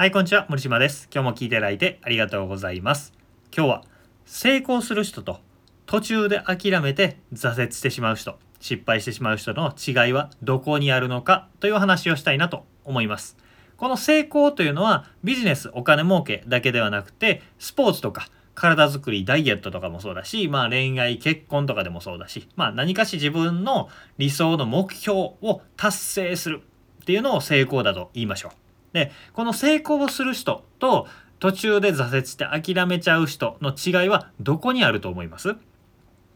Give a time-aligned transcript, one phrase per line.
[0.00, 0.46] はい、こんにちは。
[0.48, 1.08] 森島です。
[1.12, 3.12] 今日も聞いていただいてありがとうございます。
[3.52, 3.84] 今日は
[4.26, 5.40] 成功する人と
[5.86, 13.36] 途中で諦めて挫折してしまう人、失敗してしまう人の違いはどこにあるのかという話をしたいなと思います。
[13.76, 26.62] この成功というのはビジネス、お金儲けだけではなくて、スポーツとか体づくり、ダイエットとかもそうだし、まあ恋愛、結婚とかでもそうだし、まあ何かし自分の理想の目標を達成する
[27.02, 28.67] っていうのを成功だと言いましょう。
[28.98, 31.06] で、この成功をする人と
[31.38, 35.54] 途中で挫折して諦めちゃう人の違いはどこにあると思います？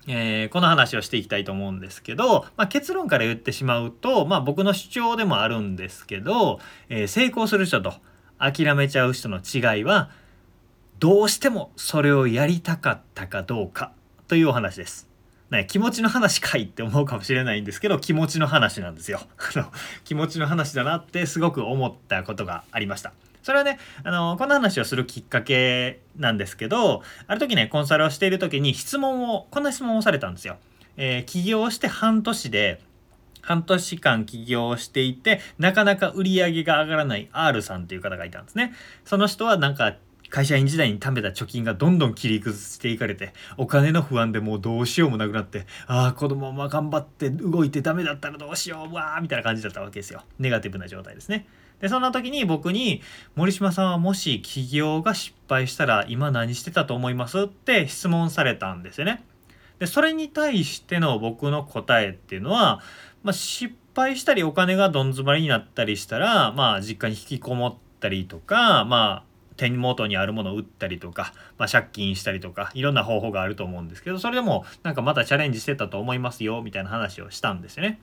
[0.09, 7.95] えー、この話をしていきたいと思うんですけど、まあ、結論から言ってしまうと、まあ、僕の主張でもあるんですけど、えー、成功する人と
[8.39, 10.11] 諦めちゃう人の違いは
[10.99, 13.93] どうしてもそれをやりたかったかどうか
[14.27, 15.12] というお話です。
[15.53, 19.21] ね、気持ちの話かいって思うかもしれないんですけど気持ちの話なんですよ。
[20.03, 23.13] 気持ちの話だなってすごく思ったことがありました。
[23.43, 30.57] それはね、あの、この話をするきっかけなんですけど、ある時ね、コンサルをしている時に質問を、こんな質問をされたんですよ。
[30.97, 32.81] えー、起業して半年で、
[33.43, 38.73] 半年間起業していて、なかなか売り上げが上がらない R さんっていう方がいたんですね。
[39.05, 39.97] その人はなんか
[40.33, 50.23] 会社員時代に貯めた貯金がどんどん切り崩していかれて、お金の不安でもうどうしようもなくなって、ああ、子供も頑張って動いてダメだったらどうしよう、わーみたいな感じだったわけですよ。
[50.39, 51.47] ネガティブな状態ですね。
[51.83, 53.03] で、そんな時に僕に、
[53.35, 59.23] 森島さんはもし起業が失敗したら今何してたと思いますって質問されたんですよね。
[59.81, 62.81] で、それに対しての僕の答えっていうのは、
[63.23, 78.01] まあ、失敗したりお金がどん詰まりになったりしたら、まあ、実家に引きこもったりとか、まあ、手元にあるものを売ったりとか、まあ、借金したりとかいろんな方法があると思うんですけどそれでもなんかまたチャレンジしてたと思いますよみたいな話をしたんですよね。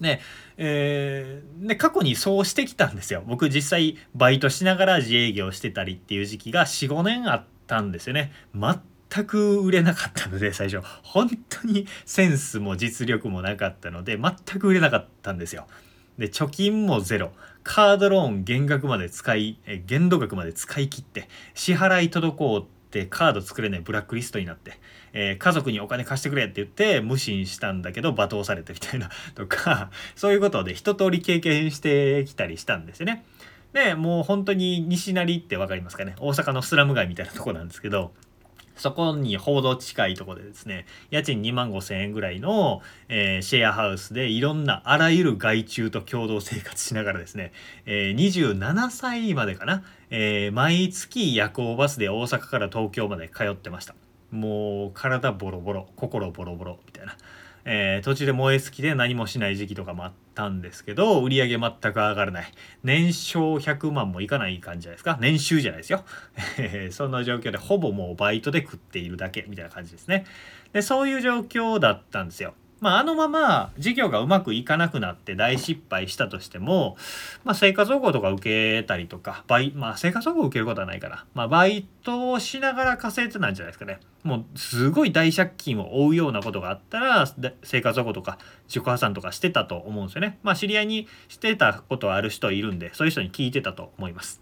[0.00, 0.20] ね
[0.56, 3.22] えー、で過去にそうしてきたんですよ。
[3.26, 8.32] 僕実際バイトしながら自営業してたりっていう時期が45年あったんですよね。
[8.54, 10.82] 全く売れなかったので最初。
[11.02, 15.66] 本当にセンスも実力もなかったので全く売れなかったんですよ。
[16.18, 17.32] で貯金もゼロ。
[17.62, 24.78] カードローン減額まで使いえ限度額まで使い切って支払い滞ってカード作れないブラックリストになって
[25.12, 33.24] えー、家族にお金貸してくれって言って無心したんだけど罵倒されてみたいな とかそういうことで一通り経験してきたりしたんですよね。
[33.72, 36.14] でもう本当に西成って分かりますかね？
[36.18, 38.12] 大阪のスラム街みたいなとこなんですけど
[38.76, 47.52] そこに報道近いとこでですね、家賃2万5千円ぐらいの、えー、シェアハウスでいろんなあらゆる害虫と共同生活しながらですね、
[47.86, 53.94] えー、27歳までかな、えー、毎月夜行バスで大阪から東京まで通ってました。
[54.30, 57.16] もう体ボロボロ心ボロボロみたいな、
[57.64, 62.52] えー、途中で燃え尽きで何もしない時期とかもあったんですけど売り上げ全く上がらない。
[62.82, 65.18] 年商100万もいかない感じじゃないですか。
[65.20, 66.04] 年収じゃないですよ。
[66.90, 70.24] そんな状況でほぼもうバイトで食っているだけみたいな感じですね。
[70.72, 72.54] でそういう状況だったんですよ。
[72.80, 76.96] まあ、あのまま事業がうまくいかなくなって大失敗したとしても、
[77.44, 84.00] まあ、生活保護とか受けたりとか、バイ、まあ、生活保護受けることはないから、まあ、バイトをしながら稼いでたんじゃないですかね。
[84.22, 87.26] もう、すごい大借金を負うようなことがあったら、
[87.62, 90.38] 生活保護とか自己破産とかしてたと思うんですよね。
[90.42, 94.40] まあ、知り合いにしてたことはある人いるんで、そういう人に聞いてたと思います。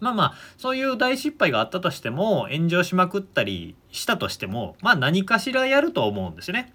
[0.00, 6.72] まあまあ、そういう大失敗があったとしても、炎上しまくったりしたとしても、まあ何かしらやると思うんですよね。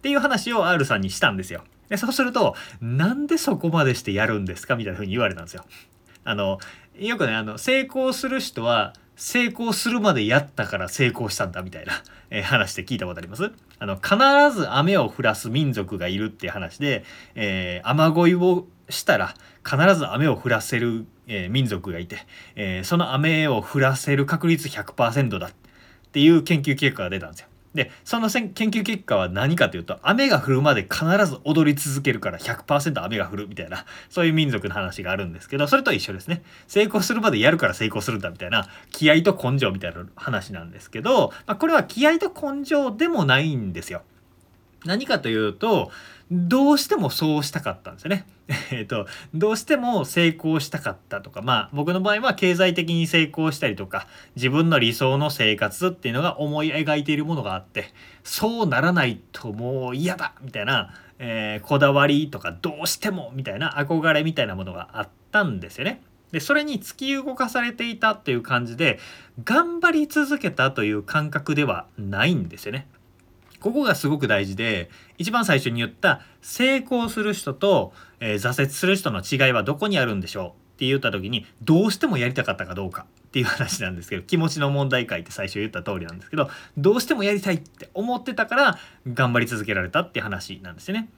[0.00, 1.62] っていう話を R さんにしたんですよ。
[1.90, 5.64] でそうすると、なんでそこまでしてやるんですかみたいな風に言われたんですよ。
[6.24, 6.58] あの、
[6.98, 11.92] よくね、あの、成功する人は、成功するまでやったから成功したんだみたいな、
[12.30, 13.52] えー、話で聞いたことあります？
[13.78, 14.16] あの、必
[14.56, 22.16] ず雨を降らす民族がいるっていう話で、えー、雨乞いをしたら必ず雨を降らせる、えー、民族がいて、
[22.56, 25.52] えその雨を降らせる確率100%だっ
[26.12, 27.48] ていう研究結果が出たんですよ。
[27.74, 44.02] でその研究結果は何かというと雨が降るまで必ず踊り続けるから100%雨が降るみたいなそういう民族の話があるんですけどそれと一緒ですね成功するまでやるから成功するんだみたいな気合と根性みたいな話なんですけど、まあ、これは気合と根性でもないんですよ。
[44.84, 45.90] 何かというと
[46.30, 48.26] どうしてもそうしたかったんですよね。
[48.70, 54.06] えっと、どうしても成功したかったとか、まあ僕の場合は経済的に成功したりとか、
[54.36, 57.92] 自分の理想の生活っていうのが思い描いているものがあって、
[58.22, 66.00] そうならないともう嫌だみたいな、えー、こだわりとかどうしてもみたいな憧れみたいなものがあったんですよね。
[66.30, 69.00] で、それに突き動かされていたっていう感じで、
[69.42, 72.86] 頑張り続けたという感覚ではないんですよね。
[73.60, 80.48] ここがすごく大事で一番最初に言った成功する人と、えー、挫折する人の違いはどこにあるんでしょう？
[80.48, 83.06] って言った時にどうしてもやりたかったかどうか？
[83.28, 86.48] っていう話なんですけど気持ちの問題解って最初言った通りなんですけど
[86.78, 91.08] どうしてもやりたいって思ってたから頑張り続けられたって話なんですよね。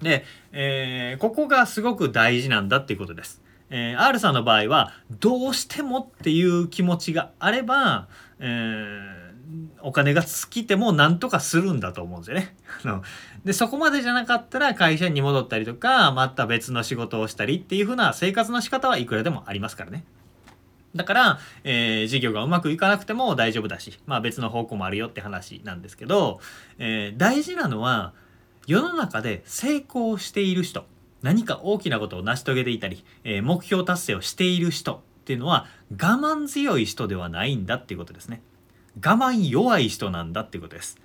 [0.00, 3.42] で、えー、ここがすごく大事なんだっていうことです。
[3.70, 8.06] えー、R さんの場合はどうしてもっていう気持ちがあれば、
[8.38, 9.23] えー
[9.82, 12.56] お金が尽きてもなんとかするんだと思うんですよね。
[13.44, 20.04] でそこまでじゃなかったら会社に戻ったりとかまた別の仕事をしたりっていう風な生活の仕方はいくらでもありますからね。
[20.94, 26.40] だから、えー、事業がうまくいかなくても大丈夫だし、まあ別の方向もあるよって話なんですけど、
[26.78, 28.12] えー、大事なのは
[28.66, 30.86] 世の中で成功している人、
[31.22, 38.42] 何か大きなことを成し遂げていたり、えー、目標達成をしている人っていうのは我慢強い人ではないんだっていうことですね。
[38.96, 40.96] 我慢弱い人なんだっていうことです。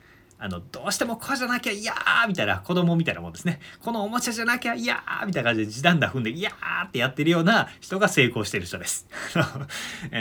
[0.42, 1.94] あの、どうしてもこうじゃなきゃ嫌
[2.30, 3.60] みたいな子供みたいなもんですね。
[3.84, 9.06] このおもちゃじゃなきゃ嫌みたいな感じで時短だ踏んで嫌ってやってるような人が成功してる人です。
[9.36, 9.68] あ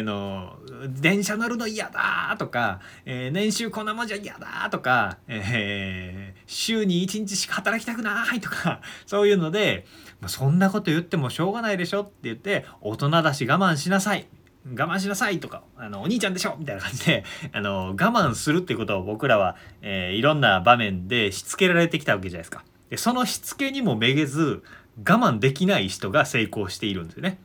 [0.02, 9.86] の、電車乗るの嫌だとか、えー、年収こんなもんじゃ嫌だとか、えー、週に1日しか働きたくないとか、そういうので、
[10.26, 14.26] そんなこと言ってもしょうがないでしょって言って、大人だし我慢しなさい。
[14.66, 22.64] 我慢しなさいとか、あの、お兄ちゃんでしょみたいな感じで、 あの、我慢するってことを僕らは、えー、いろんな場面でしつけられてきたわけじゃないですか。
[22.90, 24.62] で、そのしつけにもめげず、
[24.98, 27.38] 我慢できない人が成功しているんですよね。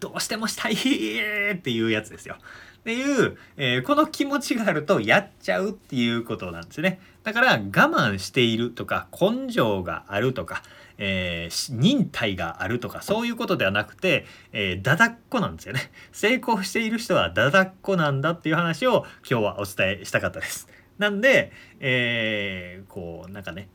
[0.00, 2.36] どうしてもしたいっていうやつですよ。
[2.80, 7.00] っていう、えー、この気持ちがあるとやっちゃうっていうことなんですね。
[7.24, 10.62] だから我慢しているとか根性があるとか、
[10.98, 15.90] えー、忍耐があるとかそういうことではなくて、えー、だだっこなんですよね。
[16.12, 20.68] 成功している人はだだっこなんだっていう話を今日はお伝えしたかったです。
[20.98, 23.68] なんで、えー、こうなんかね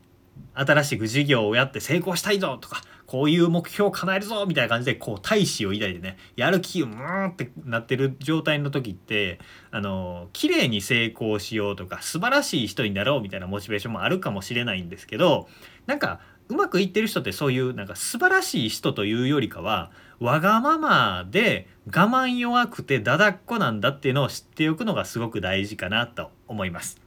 [0.54, 9.38] 新しく事業をやって成功したいぞとかこういう目標を叶えるぞみたいな感じでこう大志を抱いてねやる気をムーってなってる状態の時って
[9.70, 15.48] あの綺麗に成功しようとか素晴らしい人になろうみたいなモチベーションもあるかもしれないんですけど
[15.86, 19.90] なんかうまくいってる人ってそういうなんか素晴らしい人というよりかは
[20.20, 27.00] わがままで我慢弱くてだだっこなんだっていうのを知っておくのがすごく大事かなと思います。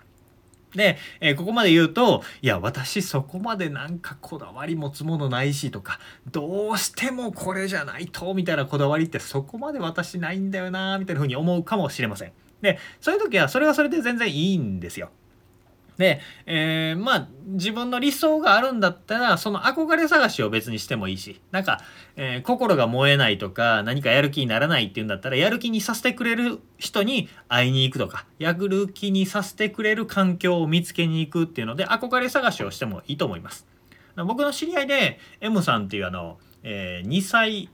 [0.76, 6.00] で、えー、ここまで言うと、いや、私そこまでなんかこだわり持つものないしとか、
[6.32, 12.34] どうしてもこれじゃないと、みたいなこだわりってそこまで私ないんだよな、みたいな風に思うかもしれません。
[12.62, 15.12] で、そういう時はそれはそれで全然いいんですよ。
[15.98, 21.82] で、えー、まあ自分の理想があるんだったらその憧れ探しを別にしてもいいしなんか、
[22.16, 33.66] えー、心が燃えないとか何かやる気にならないっていうんだったらやる気にさせてくれる人に会いに行くとかやる気にさせてくれる環境を見つけに行くっていうので憧れ探しをしてもいいと思います。
[34.16, 37.70] 僕の知り合いで M さんっていうあの、えー、2歳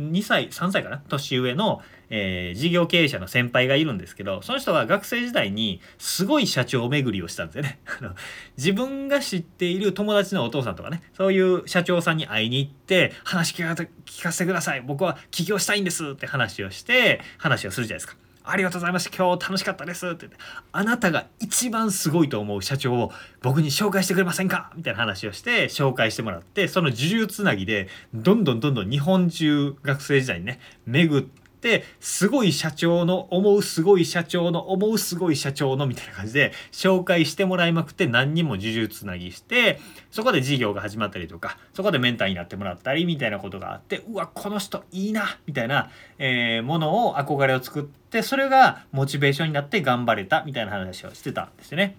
[0.00, 0.98] 2歳3歳かな？
[1.08, 7.78] 年上の、えー、事業経営者の先輩がいるんですけどその人は学生時代にすごい社長巡りをしたんですよね。
[8.56, 14.82] 自分が知っている友達のお父さんとかねそういう社長さんに会いに行って話聞かせてください。
[14.82, 18.25] 僕は起業したいんですって話をして話をするじゃないですか。
[18.46, 19.16] ありがとうございました。
[19.16, 20.38] 今日楽しかったですって言って、
[20.72, 23.12] あなたが一番すごいと思う社長を
[23.42, 24.70] 僕に紹介してくれませんか？
[24.76, 31.45] みたいな話をして紹介してもらって、その呪術つなぎで、どんどんどんどん日本中学生時代にね、巡、って
[32.00, 51.96] すごい社長の思うすごい社長の思うすごい社長のみたいな感じで紹介してもらいまくって何人も受注つなぎしてそこで事業が始まったりとかそこでメンターになってもらったりみたいなことがあってうわこの人いいなみたいな、えー、ものを憧れを作ってそれがモチベーションになって頑張れたみたいな話をしてたんですよね。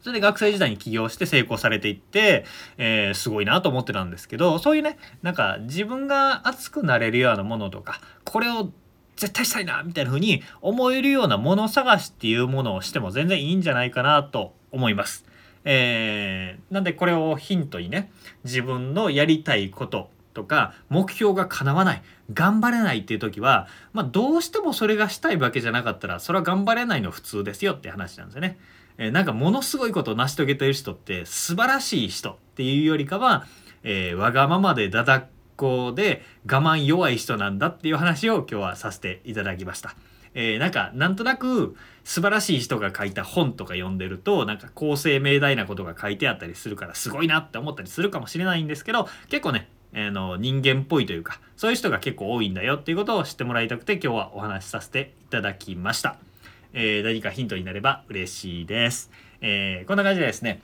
[0.00, 2.44] それで学生時代に起業して成功されていって、
[2.76, 8.70] えー、すごいなと思ってたんですけど、そういうね、なんか自分が熱くなれるようなものとか、これを
[9.18, 15.24] 絶対したいなみたいな風に思えるようなもの探しっていうものをしても全然いいんじゃないかなと思います。
[15.64, 18.10] えー、なんでこれをヒントにね
[18.44, 28.58] 自分のやりたいこととか目標が叶わない頑張れないっていう時は、まあ、どうしてもそれがしたいわけじゃなかったらそれは頑張れないの普通ですよって話なんですよね。
[28.98, 33.46] えー、なんかものすごいことを成し遂げてる人って素晴らしい人っていうよりかは、
[33.82, 35.26] えー、わがままでだだっ
[35.58, 39.94] こで我慢弱い人なんだっていう話を今日はさせていただきました。
[40.34, 56.16] えー、なんかなんとなく素晴らしい人が書いた本とか読んでるとなんか公正明大なことが書いてあったりするからすごいなって思ったりするかもしれないんですけど結構ねあの人間っぽいというかそういう人が結構多いんだよっていうことを知ってもらいたくて今日はお話しさせていただきました。
[56.74, 59.10] えー、何かヒントになれば嬉しいです。
[59.40, 60.60] えー、こんな感じでですね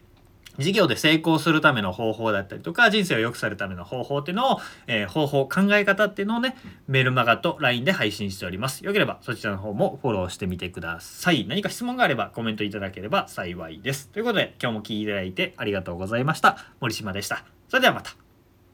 [0.58, 6.56] 事業で成功するための方法だったりとか人生を良くするための方法っていうのを、えー、方法考え方っていうのをね
[6.86, 8.84] メルマガと LINE で配信しております。
[8.84, 11.46] よければそちらの方もフォローしてみてください。
[11.46, 14.08] 何か質問があればコメントいただければ幸いです。
[14.08, 16.56] ということで今日も聞いていただいてありがとうございました。
[16.80, 17.44] 森島でした。
[17.68, 18.23] それではまた